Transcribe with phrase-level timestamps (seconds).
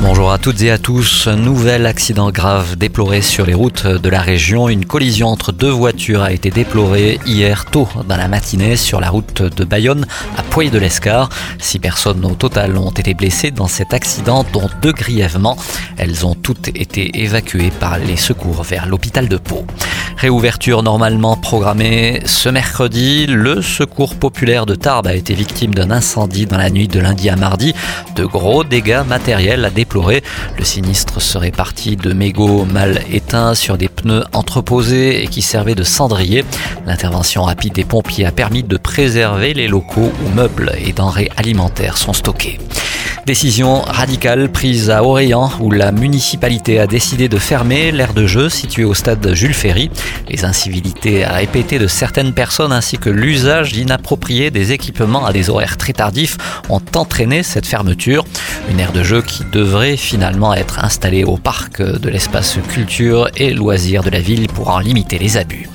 [0.00, 1.28] Bonjour à toutes et à tous.
[1.28, 4.68] Nouvel accident grave déploré sur les routes de la région.
[4.68, 9.08] Une collision entre deux voitures a été déplorée hier tôt dans la matinée sur la
[9.08, 10.04] route de Bayonne
[10.36, 11.28] à Poyer de l'Escar.
[11.58, 15.56] Six personnes au total ont été blessées dans cet accident, dont deux grièvement.
[15.96, 19.64] Elles ont toutes été évacuées par les secours vers l'hôpital de Pau.
[20.16, 23.26] Réouverture normalement programmée ce mercredi.
[23.26, 27.28] Le secours populaire de Tarbes a été victime d'un incendie dans la nuit de lundi
[27.28, 27.74] à mardi.
[28.16, 29.70] De gros dégâts matériels à
[30.58, 35.74] Le sinistre serait parti de mégots mal éteints sur des pneus entreposés et qui servaient
[35.74, 36.44] de cendrier.
[36.86, 41.98] L'intervention rapide des pompiers a permis de préserver les locaux où meubles et denrées alimentaires
[41.98, 42.58] sont stockés.
[43.26, 48.50] Décision radicale prise à Orléans où la municipalité a décidé de fermer l'aire de jeu
[48.50, 49.90] située au stade Jules Ferry.
[50.28, 55.48] Les incivilités à répéter de certaines personnes ainsi que l'usage inapproprié des équipements à des
[55.48, 56.36] horaires très tardifs
[56.68, 58.26] ont entraîné cette fermeture.
[58.70, 63.52] Une aire de jeu qui devrait finalement être installée au parc de l'espace culture et
[63.52, 65.68] loisirs de la ville pour en limiter les abus.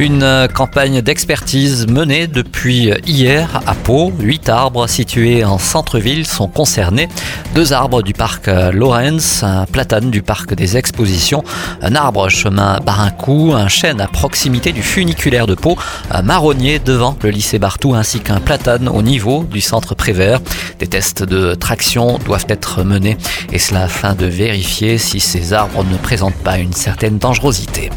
[0.00, 4.12] Une euh, campagne d'expertise menée depuis hier à Pau.
[4.18, 7.08] Huit arbres situés en centre-ville sont concernés.
[7.54, 11.44] Deux arbres du parc euh, Lorenz, un platane du parc des expositions,
[11.80, 15.78] un arbre chemin Barincou, un chêne à proximité du funiculaire de Pau,
[16.10, 20.40] un marronnier devant le lycée Bartou ainsi qu'un platane au niveau du centre Prévert.
[20.80, 23.16] Des tests de traction doivent être menés
[23.52, 27.90] et cela afin de vérifier si ces arbres ne présentent pas une certaine dangerosité.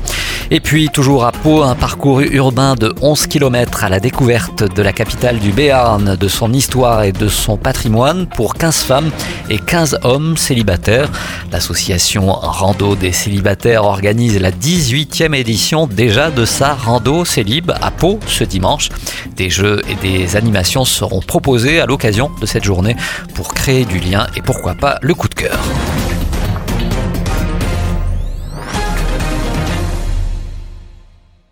[0.50, 4.82] Et puis toujours à Pau, un parcours urbain de 11 km à la découverte de
[4.82, 9.12] la capitale du Béarn, de son histoire et de son patrimoine pour 15 femmes
[9.50, 11.12] et 15 hommes célibataires.
[11.52, 18.20] L'association Rando des célibataires organise la 18e édition déjà de sa Rando Célib à Pau
[18.26, 18.88] ce dimanche.
[19.36, 22.96] Des jeux et des animations seront proposés à l'occasion de cette journée
[23.34, 25.60] pour créer du lien et pourquoi pas le coup de cœur.